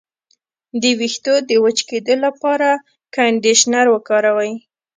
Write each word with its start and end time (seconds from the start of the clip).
د 0.81 0.83
ویښتو 0.99 1.33
د 1.49 1.51
وچ 1.63 1.79
کیدو 1.89 2.15
لپاره 2.25 2.69
کنډیشنر 3.15 3.85
وکاروئ 3.91 4.53